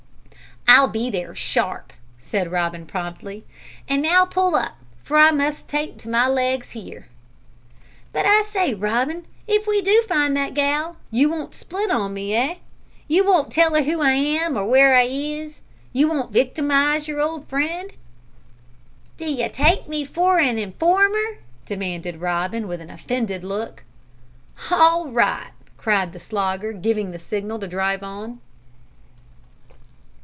[0.67, 3.43] "I'll be there sharp," said Robin promptly;
[3.89, 7.07] "an now pull up, for I must take to my legs here."
[8.13, 12.33] "But I say, Robin, if we do find that gal, you won't split on me,
[12.33, 12.55] eh?
[13.09, 15.59] You won't tell 'er who I am or where I is?
[15.91, 17.91] You won't wictimise your old friend?"
[19.17, 23.83] "D'you take me for a informer?" demanded Robin, with an offended look.
[24.55, 28.39] "Hall right," cried the Slogger, giving the signal to drive on.